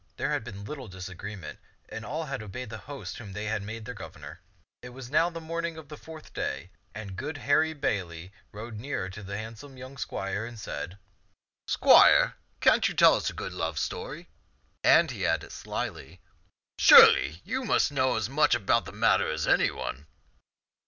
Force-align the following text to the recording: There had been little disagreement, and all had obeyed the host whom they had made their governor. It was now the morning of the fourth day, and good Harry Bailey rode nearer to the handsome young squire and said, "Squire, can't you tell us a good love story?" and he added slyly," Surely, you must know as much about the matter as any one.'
There 0.17 0.31
had 0.31 0.43
been 0.43 0.65
little 0.65 0.87
disagreement, 0.87 1.59
and 1.87 2.03
all 2.03 2.25
had 2.25 2.41
obeyed 2.41 2.71
the 2.71 2.79
host 2.89 3.19
whom 3.19 3.33
they 3.33 3.45
had 3.45 3.61
made 3.61 3.85
their 3.85 3.93
governor. 3.93 4.41
It 4.81 4.89
was 4.93 5.11
now 5.11 5.29
the 5.29 5.39
morning 5.39 5.77
of 5.77 5.89
the 5.89 5.95
fourth 5.95 6.33
day, 6.33 6.71
and 6.95 7.15
good 7.15 7.37
Harry 7.37 7.73
Bailey 7.73 8.31
rode 8.51 8.79
nearer 8.79 9.11
to 9.11 9.21
the 9.21 9.37
handsome 9.37 9.77
young 9.77 9.99
squire 9.99 10.43
and 10.43 10.59
said, 10.59 10.97
"Squire, 11.67 12.33
can't 12.61 12.87
you 12.87 12.95
tell 12.95 13.13
us 13.13 13.29
a 13.29 13.33
good 13.33 13.53
love 13.53 13.77
story?" 13.77 14.27
and 14.97 15.11
he 15.11 15.23
added 15.23 15.51
slyly," 15.51 16.19
Surely, 16.79 17.39
you 17.45 17.63
must 17.63 17.91
know 17.91 18.15
as 18.15 18.27
much 18.27 18.55
about 18.55 18.85
the 18.85 18.91
matter 18.91 19.29
as 19.29 19.45
any 19.47 19.69
one.' 19.69 20.07